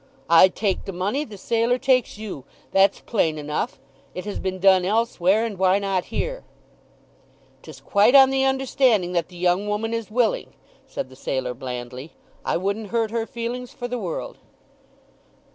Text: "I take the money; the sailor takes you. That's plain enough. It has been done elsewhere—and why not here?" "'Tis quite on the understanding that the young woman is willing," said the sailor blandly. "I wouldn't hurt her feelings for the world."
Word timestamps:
"I 0.31 0.47
take 0.47 0.85
the 0.85 0.93
money; 0.93 1.25
the 1.25 1.37
sailor 1.37 1.77
takes 1.77 2.17
you. 2.17 2.43
That's 2.71 3.01
plain 3.01 3.37
enough. 3.37 3.79
It 4.15 4.25
has 4.25 4.39
been 4.39 4.57
done 4.57 4.83
elsewhere—and 4.83 5.59
why 5.59 5.77
not 5.77 6.05
here?" 6.05 6.43
"'Tis 7.61 7.81
quite 7.81 8.15
on 8.15 8.31
the 8.31 8.43
understanding 8.43 9.11
that 9.11 9.27
the 9.29 9.37
young 9.37 9.67
woman 9.67 9.93
is 9.93 10.09
willing," 10.09 10.55
said 10.87 11.09
the 11.09 11.15
sailor 11.15 11.53
blandly. 11.53 12.13
"I 12.43 12.57
wouldn't 12.57 12.87
hurt 12.87 13.11
her 13.11 13.27
feelings 13.27 13.73
for 13.73 13.87
the 13.87 13.99
world." 13.99 14.39